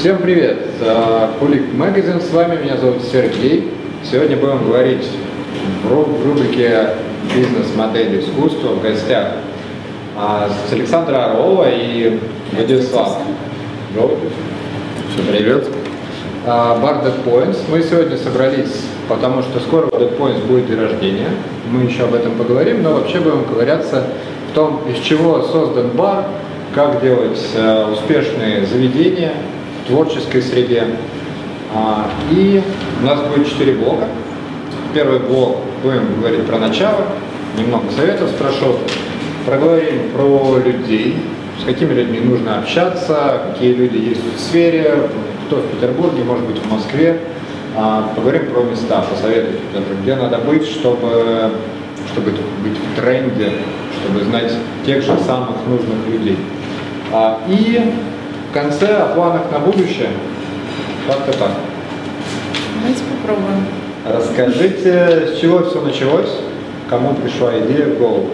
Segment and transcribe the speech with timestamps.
[0.00, 0.56] Всем привет!
[1.38, 3.70] Кулик Магазин с вами, меня зовут Сергей.
[4.02, 5.06] Сегодня будем говорить
[5.84, 6.94] в рубрике
[7.36, 9.32] «Бизнес-модель искусства» в гостях
[10.16, 12.18] а, с Александром Орлова и
[12.50, 13.18] Владислав
[13.94, 14.32] Голубев.
[15.12, 15.68] Всем привет!
[16.46, 17.58] А, бар Dead Points.
[17.68, 21.28] Мы сегодня собрались, потому что скоро у Dead Points будет день рождения.
[21.70, 24.04] Мы еще об этом поговорим, но вообще будем ковыряться
[24.50, 26.24] в том, из чего создан бар,
[26.74, 29.34] как делать э, успешные заведения
[29.90, 30.84] творческой среде.
[31.74, 32.62] А, и
[33.02, 34.06] у нас будет четыре блока.
[34.94, 37.06] Первый блок будем говорить про начало,
[37.58, 38.76] немного советов спрошу.
[39.46, 41.16] Проговорим про людей,
[41.60, 45.08] с какими людьми нужно общаться, какие люди есть в сфере,
[45.46, 47.20] кто в Петербурге, может быть в Москве.
[47.76, 49.60] А, поговорим про места, посоветуйте,
[50.02, 51.52] где надо быть, чтобы,
[52.12, 52.30] чтобы
[52.62, 53.52] быть в тренде,
[54.00, 54.52] чтобы знать
[54.84, 56.36] тех же самых нужных людей.
[57.12, 57.92] А, и
[58.50, 60.08] в конце о планах на будущее.
[61.06, 61.52] Как-то так.
[62.80, 63.64] Давайте попробуем.
[64.04, 66.30] Расскажите, с чего все началось,
[66.88, 68.30] кому пришла идея в голову?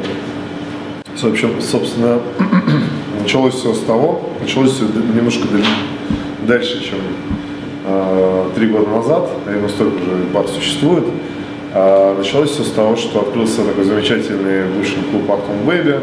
[1.15, 2.21] В общем, собственно,
[3.23, 5.49] началось все с того, началось все немножко
[6.47, 6.99] дальше, чем
[7.85, 11.05] э, три года назад, наверное, столько уже бар существует.
[11.79, 16.01] Э, началось все с того, что открылся такой замечательный бывший клуб Актум Бэйби,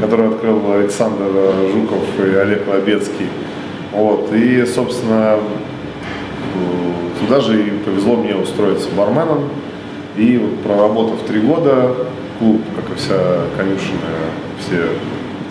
[0.00, 1.30] который открыл Александр
[1.72, 3.28] Жуков и Олег Лобецкий.
[3.92, 4.32] Вот.
[4.32, 5.38] И, собственно,
[7.20, 9.50] туда же и повезло мне устроиться барменом.
[10.16, 11.94] И вот проработав три года,
[12.40, 13.14] клуб, как и вся
[13.56, 14.88] конюшенная, все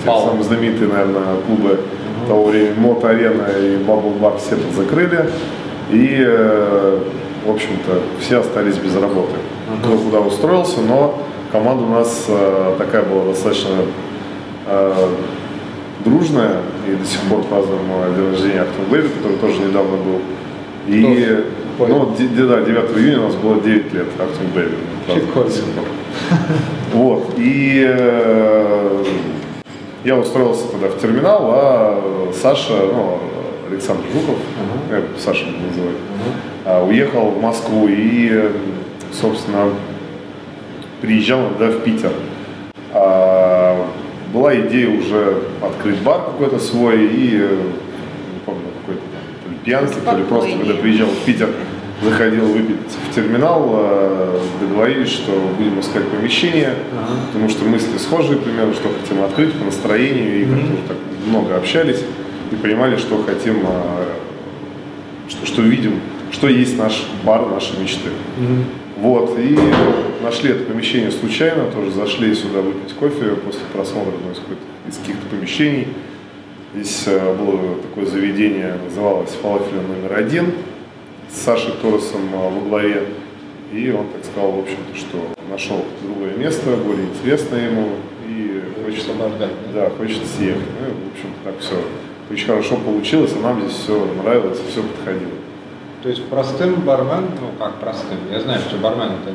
[0.03, 2.27] те самые знаменитые, наверное, клубы uh-huh.
[2.27, 5.29] того времени, Мото-арена и Бабл Бар все это закрыли.
[5.89, 6.99] И, э,
[7.45, 9.31] в общем-то, все остались без работы.
[9.31, 9.52] Uh-huh.
[9.81, 11.19] Кто куда устроился, но
[11.51, 13.69] команда у нас э, такая была достаточно
[14.67, 15.09] э,
[16.03, 16.57] дружная,
[16.87, 17.81] и до сих пор празднуем
[18.15, 20.21] день рождения Achtung Baby, который тоже недавно был.
[20.87, 21.45] И,
[21.79, 22.15] ну,
[22.47, 24.75] да, 9 июня у нас было 9 лет Achtung Baby.
[26.93, 29.03] Вот, и э,
[30.03, 33.19] я устроился тогда в терминал, а Саша, ну,
[33.69, 34.91] Александр Жуков, uh-huh.
[34.91, 35.95] я Саша называю,
[36.65, 36.87] uh-huh.
[36.87, 38.51] уехал в Москву и,
[39.13, 39.69] собственно,
[41.01, 42.11] приезжал тогда в Питер.
[42.93, 43.87] А,
[44.33, 49.01] была идея уже открыть бар какой-то свой и, не помню, какой-то
[49.43, 51.49] то ли пьянки, то ли просто, когда приезжал в Питер,
[52.03, 52.77] заходил выпить
[53.09, 57.27] в терминал, э, договорились, что будем искать помещение, ага.
[57.27, 60.97] потому что мысли схожие примерно, что хотим открыть по настроению, и как-то уже так
[61.27, 62.03] много общались
[62.51, 64.05] и понимали, что хотим, э,
[65.29, 65.99] что, что видим,
[66.31, 68.09] что есть наш бар, наши мечты.
[68.37, 68.82] Угу.
[69.03, 69.59] Вот, и
[70.21, 74.37] нашли это помещение случайно, тоже зашли сюда выпить кофе после просмотра ну, из,
[74.93, 75.89] из каких-то помещений.
[76.73, 80.53] Здесь э, было такое заведение, называлось «Фалафель номер один»,
[81.29, 83.03] с Сашей Торосом э, во главе.
[83.73, 85.17] И он так сказал, в общем-то, что
[85.51, 87.89] нашел другое место, более интересное ему,
[88.25, 90.63] и хочет, да, да, хочет съехать.
[90.79, 91.75] Ну, в общем-то, так все
[92.31, 95.42] очень хорошо получилось, и нам здесь все нравилось, все подходило.
[96.03, 99.33] То есть простым бармен, ну как простым, я знаю, что бармен это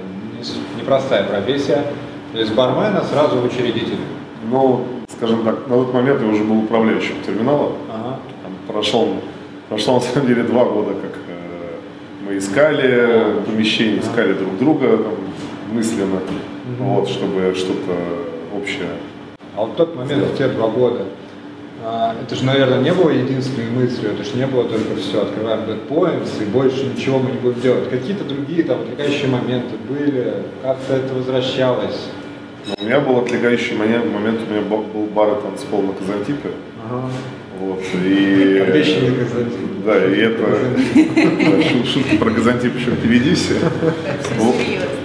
[0.79, 1.83] непростая профессия,
[2.35, 3.97] то есть бармена сразу в учредитель.
[4.51, 7.73] Ну, скажем так, на тот момент я уже был управляющим терминала.
[7.91, 8.19] Ага.
[8.43, 9.15] Там прошел,
[9.71, 15.15] прошло на самом деле два года, как э, мы искали помещение, искали друг друга там,
[15.73, 16.85] мысленно, угу.
[16.85, 17.97] вот, чтобы что-то
[18.55, 18.91] общее.
[19.57, 21.07] А вот в тот момент, в те два года,
[21.81, 25.89] это же, наверное, не было единственной мыслью, это же не было только все, открываем Dead
[25.89, 27.89] Points и больше ничего мы не будем делать.
[27.89, 32.09] Какие-то другие там отвлекающие моменты были, как-то это возвращалось?
[32.67, 36.51] Ну, у меня был отвлекающий момент, момент у меня был бар танцпол на Казантипе.
[36.85, 37.11] Ага.
[37.61, 38.65] Вот, и...
[38.69, 39.85] Обещанный Казантип.
[39.85, 41.87] Да, и это...
[41.87, 43.55] Шутки про Казантип еще впереди все.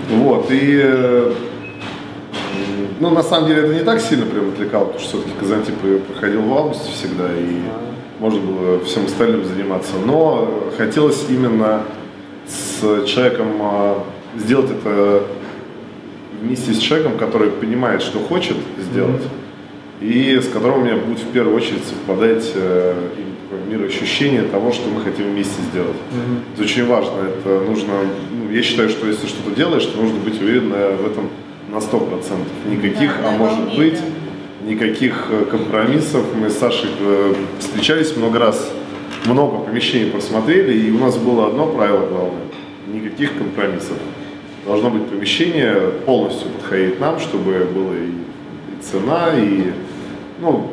[0.09, 1.34] Вот, и
[3.03, 5.75] ну, на самом деле, это не так сильно прям отвлекало, потому что все-таки Казантип
[6.08, 7.59] проходил в августе всегда, и
[8.19, 9.94] можно было всем остальным заниматься.
[10.06, 11.84] Но хотелось именно
[12.47, 14.03] с человеком а,
[14.38, 15.23] сделать это
[16.41, 19.23] вместе с человеком, который понимает, что хочет сделать,
[20.02, 20.08] mm-hmm.
[20.08, 22.96] и с которым у меня будет в первую очередь совпадать э,
[23.70, 25.97] мироощущение того, что мы хотим вместе сделать.
[25.97, 26.53] Mm-hmm.
[26.53, 27.20] Это очень важно.
[27.20, 27.94] Это нужно.
[28.32, 31.29] Ну, я считаю, что если что-то делаешь, то нужно быть уверен в этом
[31.73, 32.52] на сто процентов.
[32.67, 33.99] Никаких, да, а может быть,
[34.64, 36.23] никаких э, компромиссов.
[36.35, 38.72] Мы с Сашей э, встречались много раз,
[39.25, 42.43] много помещений просмотрели, и у нас было одно правило главное.
[42.87, 43.97] Никаких компромиссов.
[44.67, 45.75] Должно быть помещение
[46.05, 49.73] полностью подходить нам, чтобы было и, и цена, и
[50.40, 50.70] ну,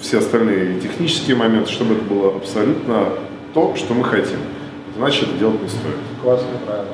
[0.00, 3.10] все остальные технические моменты, чтобы это было абсолютно
[3.52, 4.38] то, что мы хотим.
[4.96, 5.96] Иначе это делать не стоит.
[6.22, 6.86] Классное правило.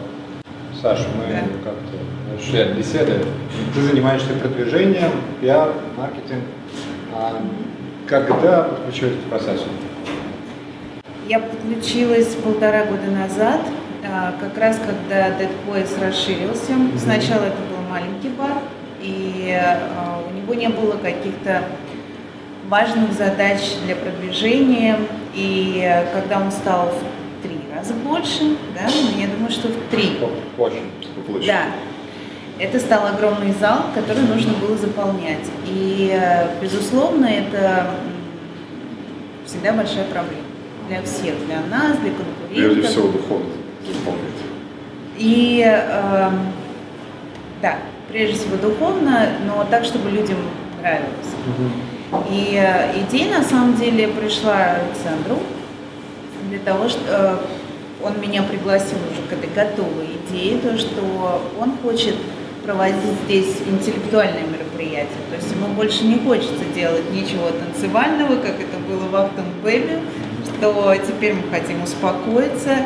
[0.83, 1.41] Саша, мы Да.
[1.65, 3.25] как-то начали беседы.
[3.75, 6.45] Ты занимаешься продвижением, пиар, маркетинг.
[7.13, 7.43] А
[8.07, 9.65] когда подключилась к процессу?
[11.27, 13.61] Я подключилась полтора года назад,
[14.05, 16.73] а, как раз когда Dead Poise расширился.
[16.97, 18.63] Сначала это был маленький бар,
[19.03, 21.65] и а, у него не было каких-то
[22.69, 24.97] важных задач для продвижения.
[25.35, 28.89] И когда он стал в три раза больше, да,
[29.19, 30.19] я думаю, что в три,
[30.57, 30.91] Очень.
[31.47, 31.65] Да.
[32.59, 35.47] Это стал огромный зал, который нужно было заполнять.
[35.67, 37.91] И, э, безусловно, это
[39.47, 40.43] всегда большая проблема
[40.89, 42.49] для всех, для нас, для конкурентов.
[42.51, 43.51] Прежде всего духовно
[43.87, 44.39] заполнять.
[45.19, 46.31] И э,
[47.63, 47.77] да,
[48.09, 50.39] прежде всего духовно, но так, чтобы людям
[50.81, 51.35] нравилось.
[52.31, 55.39] И э, идея на самом деле пришла Александру
[56.49, 57.37] для того, что э,
[58.03, 62.15] он меня пригласил уже к этой готовой идее, то, что он хочет
[62.69, 65.09] проводить здесь интеллектуальные мероприятия.
[65.31, 70.01] То есть ему больше не хочется делать ничего танцевального, как это было в Автон Бэби,
[70.45, 72.81] что теперь мы хотим успокоиться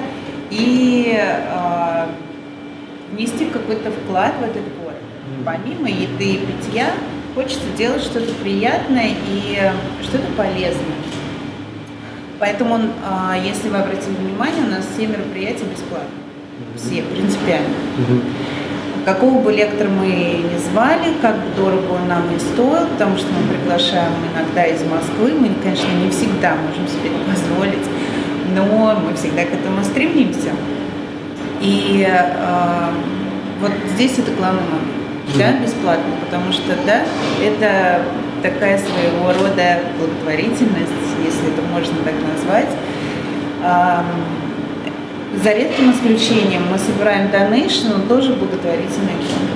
[0.50, 2.06] и э,
[3.11, 4.99] внести какой-то вклад в этот город.
[5.44, 6.93] Помимо еды и питья,
[7.35, 9.58] хочется делать что-то приятное и
[10.05, 11.02] что-то полезное.
[12.38, 16.23] Поэтому, а, если вы обратили внимание, у нас все мероприятия бесплатные.
[16.76, 17.75] Все, принципиально.
[19.04, 23.26] Какого бы лектора мы не звали, как бы дорого он нам не стоил, потому что
[23.32, 27.87] мы приглашаем иногда из Москвы, мы, конечно, не всегда можем себе это позволить,
[28.54, 30.50] но мы всегда к этому стремимся.
[31.60, 32.90] И э,
[33.60, 37.02] вот здесь это главный момент, да, бесплатно, потому что, да,
[37.43, 38.02] это
[38.40, 40.93] такая своего рода благотворительность,
[41.25, 42.69] если это можно так назвать.
[45.40, 49.50] За редким исключением мы собираем донейшн, но тоже благотворительный фонд,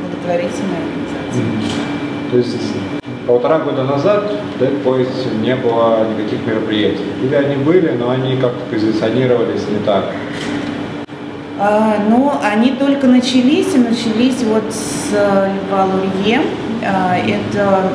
[0.00, 1.76] благотворительная организация.
[2.30, 2.56] То есть
[3.26, 7.04] полтора года назад в Dead Poets не было никаких мероприятий.
[7.22, 10.04] Или они были, но они как-то позиционировались не так.
[11.58, 16.42] А, но они только начались, и начались вот с э, Льва Лурье.
[16.84, 17.90] А, это,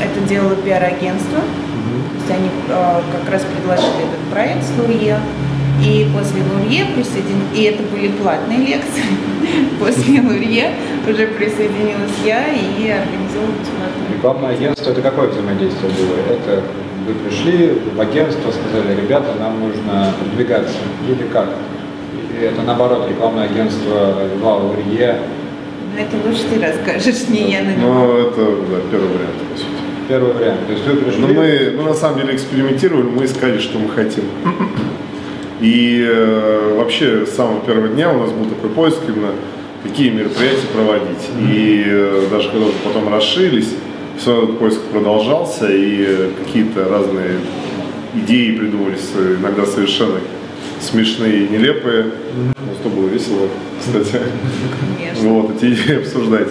[0.00, 1.40] это делало пиар-агентство.
[1.40, 5.18] То есть они э, как раз предложили этот проект с Лурье.
[5.82, 7.42] И после Лурье присоедин...
[7.54, 9.04] И это были платные лекции.
[9.80, 10.70] После Лурье
[11.08, 14.16] уже присоединилась я и организовала бесплатную.
[14.16, 16.34] Рекламное агентство это какое взаимодействие было?
[16.34, 16.62] Это
[17.06, 20.76] вы пришли в агентство, сказали, ребята, нам нужно продвигаться.
[21.08, 21.48] Или как?
[22.12, 25.20] Или это наоборот, рекламное агентство Льва Лурье,
[25.98, 27.92] это лучше ты расскажешь, не я на него.
[27.92, 29.68] Ну, это да, первый вариант, по сути.
[30.08, 30.66] первый вариант.
[30.66, 31.20] То есть вы пришли...
[31.20, 34.24] Но мы, мы на самом деле экспериментировали, мы искали, что мы хотим.
[35.60, 39.32] И э, вообще с самого первого дня у нас был такой поиск именно,
[39.82, 41.28] какие мероприятия проводить.
[41.52, 43.74] И э, даже когда потом расширились,
[44.18, 47.38] все этот поиск продолжался, и э, какие-то разные
[48.14, 49.10] идеи придумывались,
[49.40, 50.20] иногда совершенно
[50.80, 52.06] смешные и нелепые.
[52.88, 53.48] Что было весело,
[53.80, 54.22] кстати.
[54.96, 55.28] Конечно.
[55.28, 56.48] Вот, эти идеи обсуждать.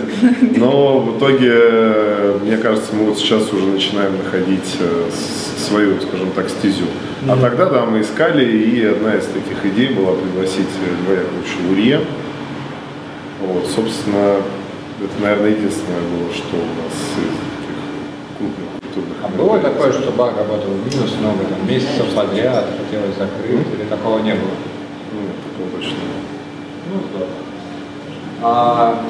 [0.55, 5.09] Но в итоге, э, мне кажется, мы вот сейчас уже начинаем находить э,
[5.57, 6.85] свою, скажем так, стезю.
[7.27, 11.57] А тогда, да, мы искали, и одна из таких идей была пригласить э, Льва Яковлевича
[11.69, 12.01] Лурье.
[13.41, 14.37] Вот, собственно,
[15.01, 20.11] это, наверное, единственное было, что у нас из таких крупных культурных А было такое, что
[20.11, 24.51] бар работал в минус много, там, месяцев подряд, хотелось закрыть, или такого не было?
[25.57, 25.81] Было.
[26.93, 27.31] Ну, здорово.
[28.43, 29.01] А...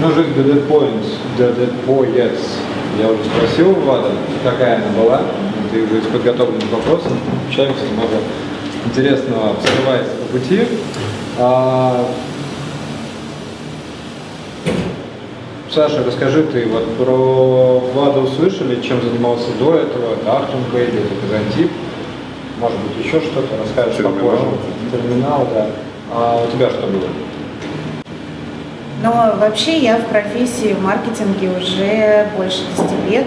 [0.00, 1.06] Ну, до Dead Points,
[1.38, 2.40] Dead Poets,
[3.00, 4.10] я уже спросил у Влада,
[4.44, 5.22] какая она была.
[5.72, 7.12] Ты уже из подготовленных вопросов
[7.48, 8.16] общаемся, много
[8.84, 10.60] интересного вскрывается по пути.
[11.38, 12.06] А...
[15.70, 21.14] Саша, расскажи ты, вот про Влада услышали, чем занимался до этого, это Achtung Baby, это
[21.26, 21.70] Казантип,
[22.58, 24.14] может быть еще что-то, расскажешь Терминал.
[24.14, 24.44] попозже.
[24.92, 25.66] Терминал, да.
[26.12, 27.08] А у тебя что было?
[29.02, 33.26] Но вообще я в профессии в маркетинге уже больше 10 лет,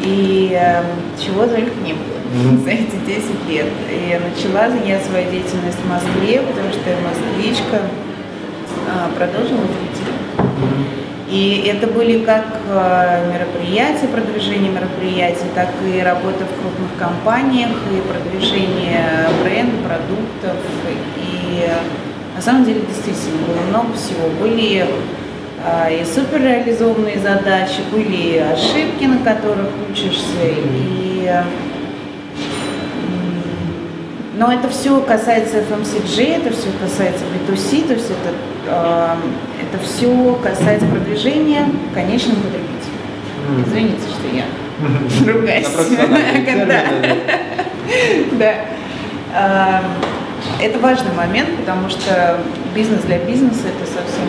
[0.00, 0.82] и э,
[1.22, 2.20] чего только не было
[2.64, 3.66] за эти 10 лет.
[3.90, 7.82] И начала я свою деятельность в Москве, потому что я москвичка,
[8.88, 10.99] а, продолжила в Питере.
[11.30, 18.00] И это были как э, мероприятия, продвижение мероприятий, так и работа в крупных компаниях, и
[18.00, 20.56] продвижение бренда, продуктов.
[21.16, 24.28] И э, на самом деле действительно было много всего.
[24.40, 24.84] Были
[25.64, 31.32] э, и суперреализованные задачи, были ошибки, на которых учишься, и
[34.40, 38.34] но это все касается FMCG, это все касается B2C, то есть это,
[39.70, 43.64] это все касается продвижения конечным потребителям.
[43.66, 45.66] Извините, что я ругаюсь.
[48.32, 48.54] Да.
[49.34, 49.82] А,
[50.60, 52.38] это важный момент, потому что
[52.74, 54.28] бизнес для бизнеса это совсем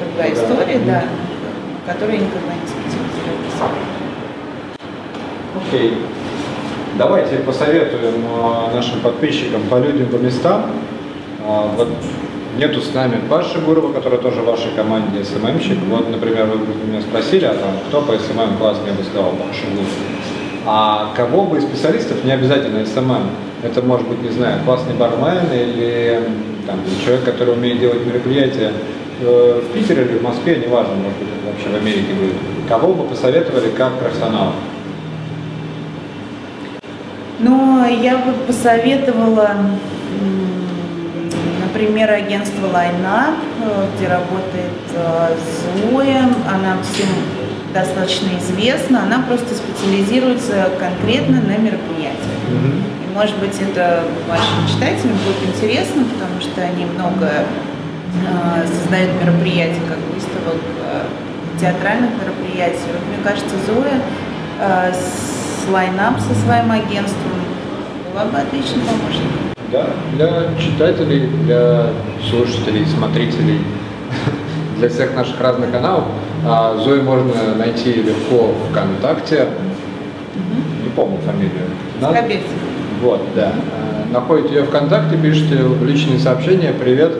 [0.00, 1.04] другая история, да,
[1.86, 3.64] которая никогда не специализируется.
[5.68, 5.98] Окей.
[6.98, 10.72] Давайте посоветуем а, нашим подписчикам по людям, по местам.
[11.44, 11.88] А, вот
[12.58, 15.78] нету с нами Паши Гурова, который тоже в вашей команде SMM щик.
[15.88, 19.66] Вот, например, вы меня спросили, а там, кто по SMM класс, я бы сказал, Паша
[19.72, 19.88] Гуров.
[20.66, 23.30] А кого бы из специалистов, не обязательно SMM,
[23.62, 26.20] это может быть, не знаю, классный бармен или
[26.66, 28.72] там, человек, который умеет делать мероприятия
[29.20, 32.34] э, в Питере или в Москве, неважно, может быть, вообще в Америке будет.
[32.68, 34.52] Кого бы посоветовали как профессионал?
[37.38, 39.50] Ну, я бы посоветовала,
[41.76, 43.04] например, агентство Line
[43.62, 45.36] э, где работает э,
[45.90, 46.22] Зоя.
[46.48, 47.08] Она всем
[47.74, 49.02] достаточно известна.
[49.02, 52.40] Она просто специализируется конкретно на мероприятиях.
[52.50, 59.80] Mm-hmm может быть, это вашим читателям будет интересно, потому что они много э, создают мероприятий,
[59.88, 61.04] как выставок, э,
[61.58, 62.84] театральных мероприятий.
[62.92, 64.02] Вот, мне кажется, Зоя
[64.60, 67.40] э, с лайнап со своим агентством
[68.12, 69.45] была бы отличным помощником.
[69.72, 71.88] Да, для читателей, для
[72.30, 73.58] слушателей, смотрителей,
[74.78, 76.04] для всех наших разных каналов.
[76.44, 79.48] А Зою можно найти легко ВКонтакте.
[80.84, 81.66] Не помню фамилию.
[82.00, 82.50] Скобельцев.
[83.02, 83.52] Вот, да.
[83.52, 87.12] Э, находите ее ВКонтакте, пишите в личные сообщения, привет,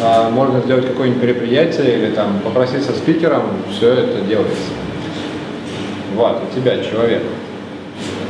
[0.00, 4.72] э, можно сделать какое-нибудь мероприятие или там попросить со спикером, все это делается.
[6.16, 7.22] Вот, у тебя человек.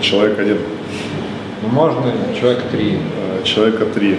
[0.00, 0.58] Человек один.
[1.62, 2.98] Ну, можно человека три.
[3.42, 4.16] Э, человека три.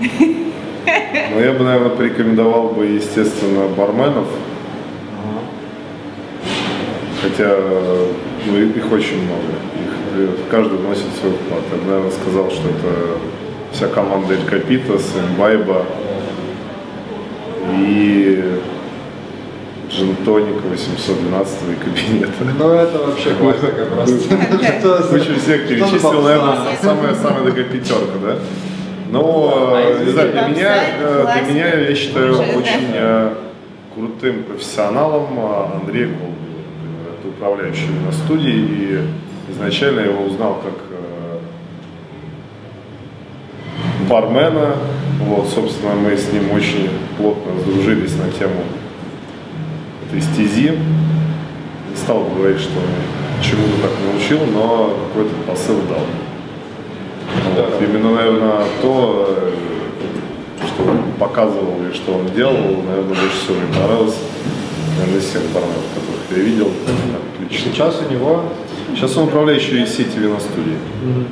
[0.00, 4.26] Но я бы, наверное, порекомендовал бы, естественно, барменов.
[7.22, 7.56] Хотя
[8.46, 10.32] ну, их очень много.
[10.50, 11.62] Каждый вносит свой вклад.
[11.70, 13.18] Я бы, наверное, сказал, что это
[13.72, 15.86] вся команда Эль Капитас, Имбайба
[17.78, 18.58] и
[19.90, 22.32] Джентоника 812 кабинета.
[22.58, 24.36] Ну это вообще классика просто.
[25.08, 28.36] Кучу всех перечислил, наверное, самая-самая такая пятерка, да?
[29.10, 33.34] Но, а не знаю, для меня, э, для меня, я считаю, очень э,
[33.92, 37.18] крутым профессионалом э, Андрей Голубев.
[37.18, 39.00] Это управляющий на студии, и
[39.50, 41.38] Изначально я его узнал как э,
[44.08, 44.76] бармена.
[45.20, 48.62] Вот, собственно, мы с ним очень плотно сдружились на тему
[50.10, 50.70] этой стези.
[50.70, 52.80] Не стал говорить, что
[53.42, 56.04] чему-то так научил, но какой-то посыл дал.
[57.54, 57.82] Вот.
[57.82, 59.52] Именно, наверное, то, э,
[60.66, 64.18] что он показывал и что он делал, наверное, больше всего мне понравилось.
[64.98, 66.70] Наверное, из всех барменов, которых я видел.
[67.38, 67.72] Отлично.
[67.72, 68.44] Сейчас у него
[68.94, 70.72] Сейчас он управляющий сети виностудии.
[70.74, 71.24] Mm-hmm.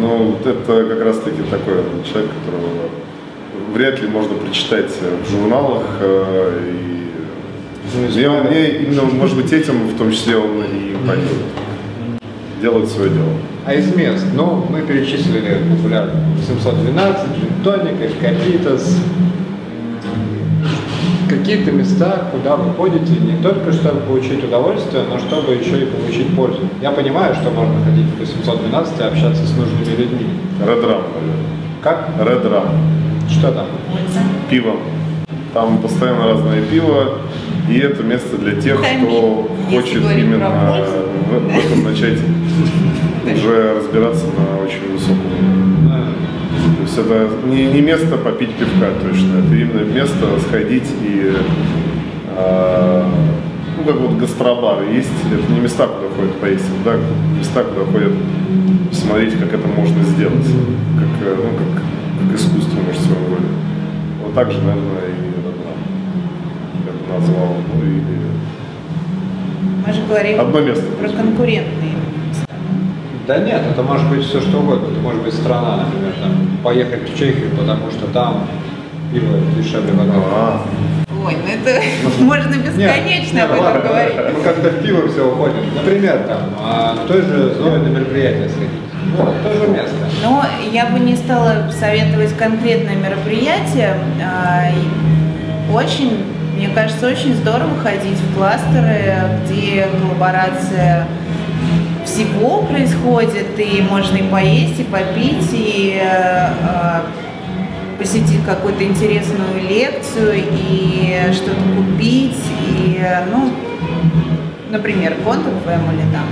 [0.00, 1.74] Ну, вот это как раз-таки такой
[2.10, 2.88] человек, которого
[3.74, 5.82] вряд ли можно прочитать в журналах.
[6.00, 6.99] Э, и
[7.94, 11.46] мне, мне именно, может быть, этим в том числе он и импонирует.
[12.60, 13.30] Делает свое дело.
[13.66, 14.26] А из мест?
[14.34, 16.14] Ну, мы перечислили популярных
[16.46, 18.96] 712, Джинтоник, Капитас,
[21.28, 26.34] какие-то места, куда вы ходите не только чтобы получить удовольствие, но чтобы еще и получить
[26.34, 26.68] пользу.
[26.82, 30.26] Я понимаю, что можно ходить в 812 и общаться с нужными людьми.
[30.60, 31.02] Rum, наверное.
[31.82, 32.10] Как?
[32.18, 32.68] Rum.
[33.30, 33.66] Что там?
[34.50, 34.76] Пиво.
[35.54, 37.18] Там постоянно разное пиво,
[37.70, 42.18] и это место для тех, кто хочет именно в, в этом начать
[43.24, 46.14] уже разбираться на очень высоком уровне.
[46.76, 51.32] То есть это не, не место попить пивка точно, это именно место сходить и
[52.36, 53.04] э,
[53.78, 56.96] ну как вот гастробары есть, это не места, куда ходят поесть, да,
[57.38, 58.12] места, куда ходят
[58.88, 60.46] посмотреть, как это можно сделать,
[60.98, 61.82] как, э, ну, как,
[62.26, 63.48] как искусство, может, своего рода.
[64.24, 65.39] Вот так же, наверное, и
[67.18, 68.20] назвал, ну или
[69.86, 71.90] мы же говорим Одно место, про конкурентные
[73.30, 74.90] да нет, это может быть все что угодно.
[74.90, 76.32] Это может быть страна, например, там,
[76.64, 78.44] поехать в Чехию, потому что там
[79.12, 80.10] пиво дешевле воды.
[80.16, 80.62] А.
[81.24, 81.80] Ой, ну это
[82.24, 84.16] можно бесконечно об этом говорить.
[84.36, 85.62] Мы как-то в пиво все уходим.
[85.76, 88.70] Например, там, а, в той же зоне на мероприятие сходить.
[89.16, 89.96] Ну, то же место.
[90.24, 93.96] Но я бы не стала советовать конкретное мероприятие.
[94.24, 94.72] А,
[95.72, 96.24] очень,
[96.60, 99.14] мне кажется, очень здорово ходить в кластеры,
[99.46, 101.06] где коллаборация
[102.04, 107.00] всего происходит, и можно и поесть, и попить, и э,
[107.98, 112.36] посетить какую-то интересную лекцию, и что-то купить,
[112.68, 113.50] и, ну,
[114.68, 116.26] например, Quantum Family, там,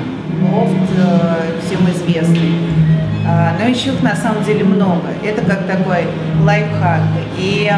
[0.52, 2.52] лофт э, всем известный.
[3.26, 5.08] А, но еще их на самом деле много.
[5.24, 6.06] Это как такой
[6.42, 7.00] лайфхак.
[7.38, 7.72] И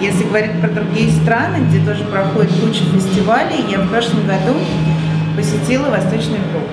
[0.00, 4.54] если говорить про другие страны, где тоже проходит куча фестивалей, я в прошлом году
[5.36, 6.68] посетила Восточную Европу.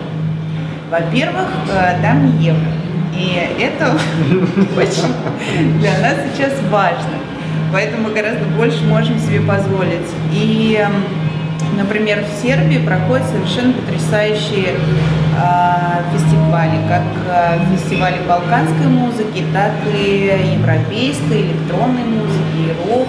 [0.90, 2.68] Во-первых, э, там евро.
[3.14, 3.94] И это
[4.78, 7.18] очень для нас сейчас важно.
[7.72, 10.08] Поэтому мы гораздо больше можем себе позволить.
[10.34, 10.86] И
[11.78, 20.56] Например, в Сербии проходят совершенно потрясающие э, фестивали, как э, фестивали балканской музыки, так и
[20.60, 23.08] европейской, электронной музыки, рок.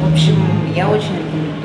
[0.00, 0.36] В общем,
[0.74, 1.58] я очень рекомендую.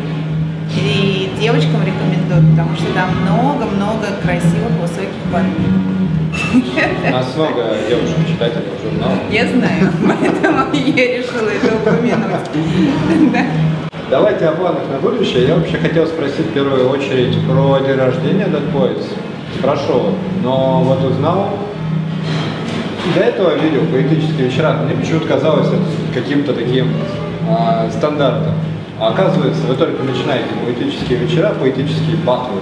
[0.76, 5.94] И девочкам рекомендую, потому что там много-много красивых, высоких парней.
[7.08, 9.18] У нас много девушек-читателей журнала.
[9.30, 12.42] Я знаю, поэтому я решила это упомянуть.
[14.14, 15.48] Давайте о планах на будущее.
[15.48, 19.08] Я вообще хотел спросить в первую очередь про день рождения Dead Poets.
[19.58, 21.50] Спрашивал, но вот узнал,
[23.16, 26.94] до этого видел поэтические вечера, мне почему-то казалось это каким-то таким
[27.50, 28.54] а, стандартом.
[29.00, 32.60] А оказывается, вы только начинаете поэтические вечера, поэтические батлы,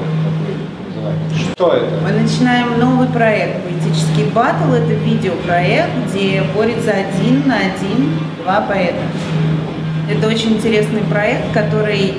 [1.36, 2.00] Что это?
[2.01, 3.58] Мы начинаем новый проект.
[3.65, 9.01] Поэтический батл– это видеопроект, где борется один на один два поэта.
[10.10, 12.15] Это очень интересный проект, который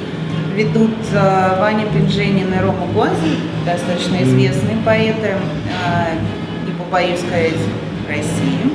[0.55, 6.15] ведут э, Ваня Пинженин и Рома Гонзин, достаточно известные поэты, э,
[6.67, 7.55] не побоюсь сказать,
[8.09, 8.73] России.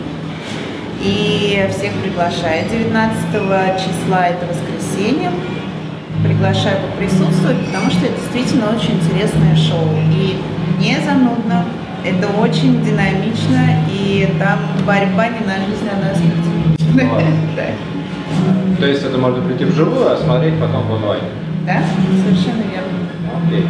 [1.01, 3.17] И всех приглашаю 19
[3.77, 5.31] числа, это воскресенье.
[6.23, 9.87] Приглашаю поприсутствовать, потому что это действительно очень интересное шоу.
[10.11, 10.37] И
[10.79, 11.65] не занудно,
[12.03, 17.73] это очень динамично, и там борьба не на жизнь, а на смерть.
[18.79, 21.27] То есть это можно прийти вживую, а смотреть потом в онлайне?
[21.65, 21.81] Да,
[22.23, 22.87] совершенно верно.
[23.45, 23.65] Окей.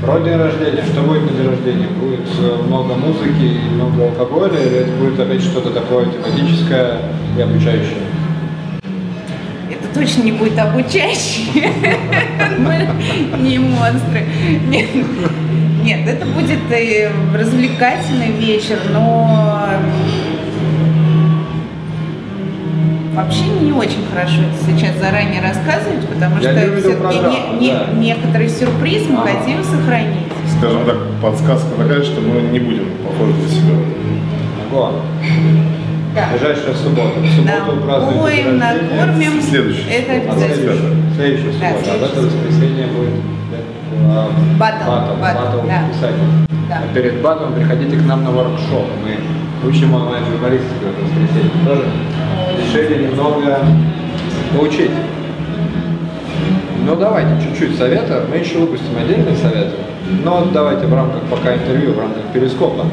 [0.00, 0.84] Про день рождения.
[0.84, 1.88] Что будет на день рождения?
[1.88, 6.98] Будет э, много музыки и много алкоголя, или это будет опять что-то такое тематическое
[7.36, 8.04] и обучающее?
[9.70, 11.72] Это точно не будет обучающее.
[12.58, 12.88] Мы
[13.40, 14.24] не монстры.
[15.82, 19.68] Нет, это будет э, развлекательный вечер, но
[23.14, 27.72] Вообще не очень хорошо это сейчас заранее рассказывать, потому Я что не все-таки не, не,
[27.72, 27.86] да.
[27.94, 29.30] некоторый сюрприз мы ага.
[29.30, 30.32] хотим сохранить.
[30.58, 33.74] Скажем так, подсказка такая, что мы не будем похожи на себя.
[34.72, 34.92] Ого.
[36.14, 36.28] Да.
[36.32, 37.20] Ближайшая суббота.
[37.20, 37.86] В субботу да.
[37.86, 39.42] празднуем Поем, накормим.
[39.42, 39.90] Следующий.
[39.90, 40.74] Это обязательно.
[41.14, 41.74] Следующая суббота.
[41.74, 41.90] Да, следующая.
[41.90, 43.34] А в это воскресенье будет
[44.58, 44.90] батл.
[44.90, 45.82] Батл, батл, да.
[45.88, 46.48] писатель.
[46.68, 46.82] Да.
[46.82, 48.86] А перед батлом приходите к нам на воркшоп.
[49.04, 51.50] Мы учим онлайн-журналистику в это воскресенье.
[51.64, 51.84] Тоже
[52.64, 53.58] решили немного
[54.56, 54.90] поучить.
[56.86, 58.24] Ну давайте чуть-чуть совета.
[58.28, 59.76] Мы еще выпустим отдельные советы.
[60.22, 62.84] Но давайте в рамках пока интервью, в рамках перископа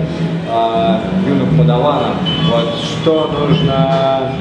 [0.49, 2.15] а, юным подаванам,
[2.49, 4.31] вот что нужно,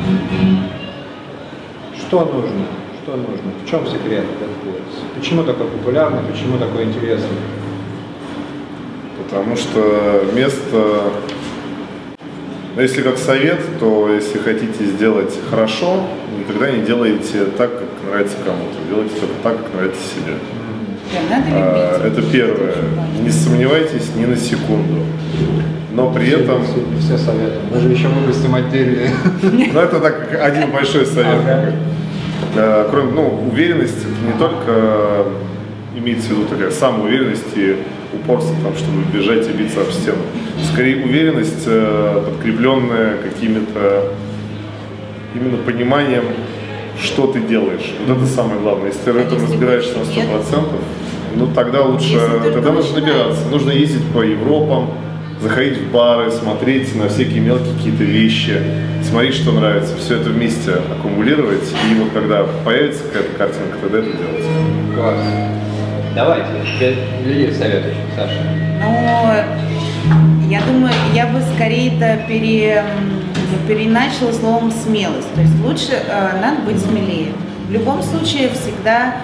[1.97, 2.67] что нужно,
[3.03, 7.39] что нужно, в чем секрет этот курс, почему такой популярный, почему такой интересный?
[9.25, 11.11] Потому что место
[12.77, 16.05] но если как совет, то если хотите сделать хорошо,
[16.39, 18.77] никогда не делайте так, как нравится кому-то.
[18.89, 20.35] Делайте только так, как нравится себе.
[21.53, 22.75] А, это первое.
[23.21, 25.05] Не сомневайтесь ни на секунду.
[25.93, 26.63] Но при все, этом...
[26.65, 27.57] Все, все советы.
[27.73, 29.11] Мы же еще выпустим отдельные.
[29.43, 31.41] Ну, это так один большой совет.
[32.55, 32.87] Ага.
[32.91, 35.27] Кроме, ну, уверенность не только
[35.97, 37.77] имеется в виду такая самоуверенность и
[38.13, 40.19] упорство, там, чтобы бежать и биться об стену.
[40.73, 44.13] Скорее уверенность, э, подкрепленная какими-то
[45.35, 46.25] именно пониманием,
[47.01, 47.93] что ты делаешь.
[48.07, 48.89] Вот это самое главное.
[48.89, 50.81] Если ты в этом разбираешься на сто процентов,
[51.37, 52.21] ну тогда лучше,
[52.53, 53.49] тогда нужно набираться.
[53.51, 54.91] Нужно ездить по Европам,
[55.41, 58.61] заходить в бары, смотреть на всякие мелкие какие-то вещи,
[59.09, 64.09] смотреть, что нравится, все это вместе аккумулировать, и вот когда появится какая-то картинка, тогда это
[64.09, 64.45] делать.
[64.95, 65.70] Класс.
[66.15, 66.47] Давайте,
[67.25, 68.35] людей советуешь, Саша.
[68.81, 72.83] Ну, я думаю, я бы скорее это пере,
[73.69, 75.33] переначала словом смелость.
[75.35, 77.33] То есть лучше э, надо быть смелее.
[77.69, 79.15] В любом случае всегда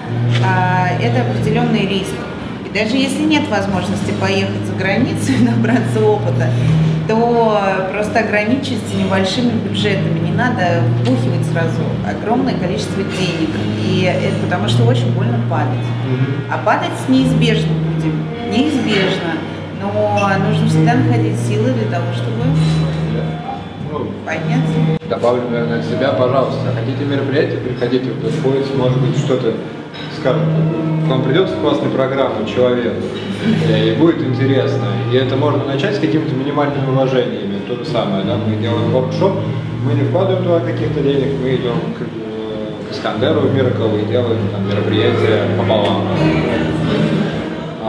[0.41, 2.13] э, это определенный риск.
[2.65, 6.49] И даже если нет возможности поехать за границу и набраться опыта,
[7.09, 10.26] то просто ограничиться небольшими бюджетами.
[10.37, 13.49] Надо вбухивать сразу огромное количество денег.
[13.83, 15.83] И это потому что очень больно падать.
[16.51, 18.23] А падать неизбежно будем.
[18.51, 19.33] Неизбежно.
[19.81, 22.43] Но нужно всегда находить силы для того, чтобы
[24.23, 24.73] подняться.
[25.09, 26.71] добавлю, наверное, от себя, пожалуйста.
[26.75, 29.55] Хотите мероприятие, приходите в поезд, может быть, что-то
[30.17, 30.43] скажут.
[31.05, 32.93] К вам придет с классной программой человек,
[33.69, 34.87] э, и будет интересно.
[35.11, 37.59] И это можно начать с какими-то минимальными вложениями.
[37.67, 39.33] То же самое, да, мы делаем воркшоп,
[39.83, 44.05] мы не вкладываем туда каких-то денег, мы идем к, э, к Искандеру в Миракл и
[44.09, 46.03] делаем там мероприятие пополам.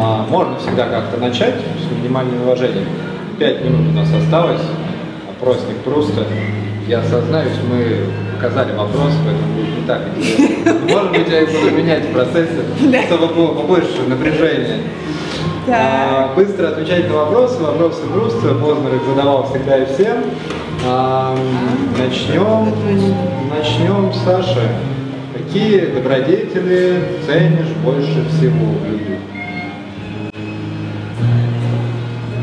[0.01, 2.87] А, можно всегда как-то начать с минимальными вложениями.
[3.39, 4.63] Пять минут у нас осталось.
[5.29, 6.25] Опросник просто.
[6.87, 8.07] Я сознаюсь, мы
[8.39, 10.75] показали вопрос, поэтому будет не так интересно.
[10.89, 12.63] Может быть, я и буду менять в процессе,
[13.07, 14.83] чтобы было побольше напряжения.
[15.71, 17.61] А, быстро отвечать на вопросы.
[17.61, 18.55] Вопросы просто.
[18.55, 20.19] Познер их задавал всегда и всем.
[20.87, 21.37] А,
[21.99, 22.73] начнем,
[23.51, 24.69] начнем с Саши.
[25.37, 29.19] Какие добродетели ценишь больше всего в людях?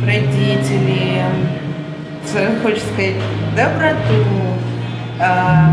[0.05, 1.23] Родители,
[2.25, 3.15] ц- хочется сказать,
[3.55, 4.23] доброту.
[5.19, 5.69] А,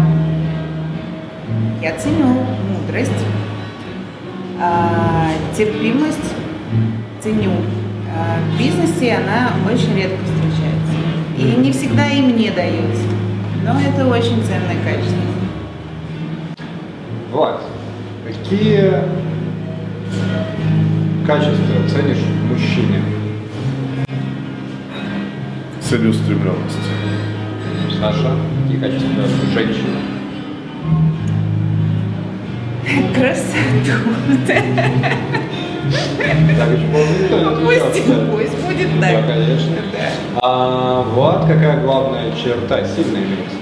[1.80, 2.26] Я ценю
[2.70, 3.10] мудрость,
[4.60, 6.34] а, терпимость
[7.20, 7.50] ценю.
[8.14, 10.92] А, В бизнесе она очень редко встречается.
[11.36, 13.02] И не всегда и мне дается.
[13.64, 15.18] Но это очень ценное качество.
[17.32, 17.62] Влад,
[18.26, 18.92] какие
[21.26, 23.02] качества ценишь в мужчине?
[25.80, 26.78] Целеустремленность.
[28.02, 28.32] Саша,
[28.64, 30.00] какие качества в женщине?
[33.14, 33.92] Красоту.
[37.30, 38.26] Так Пусть, да.
[38.32, 39.26] пусть будет Да, так.
[39.28, 39.76] конечно.
[39.92, 40.38] Да.
[40.42, 43.56] А Влад, какая главная черта, сильная имеется?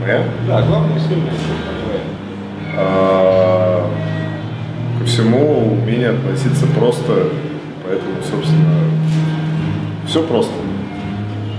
[0.00, 0.24] Моя?
[0.48, 2.00] Да, главная сильная черта твоя.
[2.76, 3.88] А,
[4.98, 7.28] ко всему умение относиться просто,
[7.86, 8.80] поэтому, собственно,
[10.08, 10.52] все просто.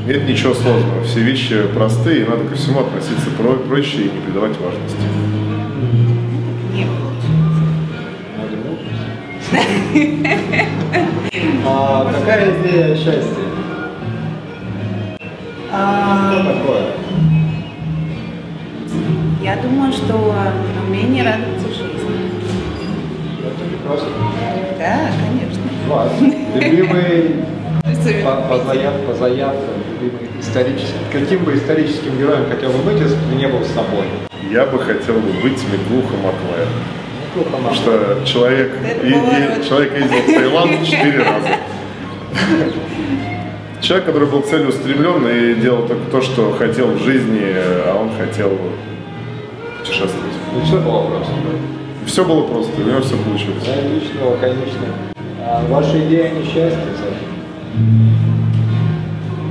[0.06, 1.04] Нет ничего сложного.
[1.04, 4.98] Все вещи простые, и надо ко всему относиться про- проще и не придавать важности.
[6.74, 6.86] Не
[8.38, 9.02] Надо мудрость.
[11.66, 13.22] А какая идея счастья?
[15.18, 15.28] Что
[15.74, 16.86] А, такое?
[19.44, 20.36] Я думаю, что
[20.88, 22.32] умение радоваться жизни.
[23.40, 24.08] Это не просто.
[24.78, 25.64] Да, конечно.
[25.88, 26.12] Влад,
[26.56, 27.46] любимый
[28.04, 28.42] Совершенно.
[28.42, 30.94] по, по, заяв, по заявкам, любимый исторический.
[31.12, 34.06] Каким бы историческим героем хотел бы быть, если бы ты не был с собой?
[34.50, 36.20] Я бы хотел бы быть Миклухом.
[37.36, 41.48] Ну, Потому что человек, Это и- и человек ездил в Таиланд четыре раза.
[43.82, 48.52] Человек, который был целеустремлен и делал только то, что хотел в жизни, а он хотел
[49.80, 50.34] путешествовать.
[50.54, 51.32] Ну, все было просто.
[52.06, 53.64] Все было просто, у него все получилось.
[53.64, 54.88] Отлично, лаконично.
[55.44, 57.16] А ваша идея несчастья, Саша?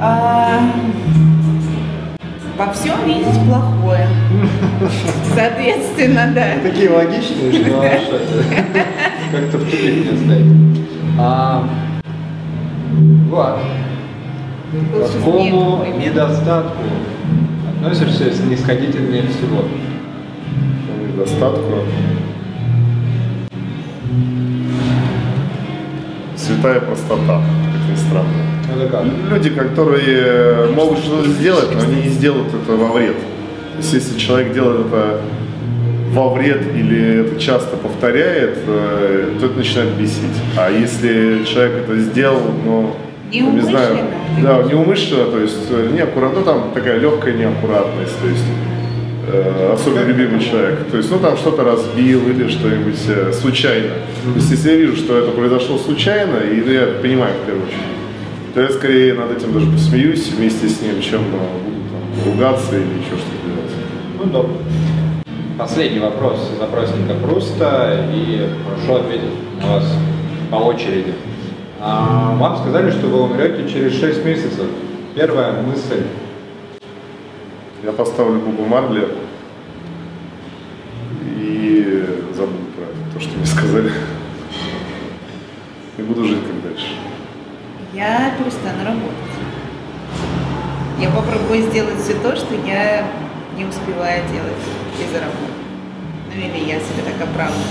[0.01, 0.61] А,
[2.57, 4.07] Во всем видеть плохое.
[5.35, 6.55] Соответственно, да.
[6.63, 8.45] Такие логичные, что это
[9.33, 10.47] как-то в тупик не стоит.
[11.19, 11.69] А,
[13.31, 13.59] Влад,
[14.73, 16.83] к какому недостатку
[17.77, 19.63] относишься снисходительнее всего?
[20.87, 21.85] По недостатку.
[26.37, 27.43] Святая простота,
[27.88, 28.29] ни странно.
[28.75, 29.05] Это как?
[29.31, 33.16] Люди, которые могут что-то сделать, но они не сделают это во вред.
[33.16, 35.21] То есть если человек делает это
[36.12, 40.37] во вред или это часто повторяет, э, то это начинает бесить.
[40.57, 42.97] А если человек это сделал, но
[43.33, 43.99] не знаю,
[44.43, 48.45] да, неумышленно, то есть э, неаккуратно, ну там такая легкая неаккуратность, то есть
[49.33, 53.95] э, особенно любимый человек, то есть ну там что-то разбил или что-нибудь э, случайно.
[54.25, 57.66] То есть если я вижу, что это произошло случайно, и ну, я понимаю в первую
[57.66, 62.33] очередь, то я скорее над этим даже посмеюсь вместе с ним, чем э, буду там,
[62.33, 63.71] ругаться или еще что-то делать.
[64.19, 64.57] Ну, добро.
[65.59, 69.29] Последний вопрос из опросника Пруста, и прошу ответить
[69.61, 69.85] на вас
[70.51, 71.12] по очереди.
[71.81, 74.66] А, вам сказали, что вы умрете через 6 месяцев.
[75.14, 76.03] Первая мысль.
[77.83, 79.09] Я поставлю Бубу Марли
[81.25, 83.90] и забуду про это, то, что мне сказали.
[85.97, 86.88] И буду жить как дальше.
[87.95, 89.16] Я перестану работать.
[91.01, 93.07] Я попробую сделать все то, что я
[93.57, 94.62] не успеваю делать
[95.03, 95.53] из-за работы.
[96.35, 97.64] Ну или я себе так оправдываю.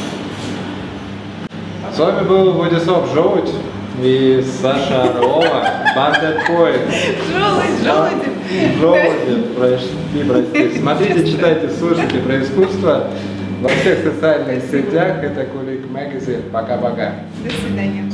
[1.93, 3.52] С вами был Владислав Желудь
[4.02, 5.67] и Саша Орлова.
[5.95, 6.91] Банда Point.
[7.32, 8.38] Желудь, желудь.
[8.50, 10.80] Желуди, прости, прости.
[10.80, 13.08] Смотрите, читайте, слушайте про искусство
[13.62, 15.24] во всех социальных сетях.
[15.24, 16.42] Это Кулик Магазин.
[16.52, 17.14] Пока-пока.
[17.44, 18.06] До свидания.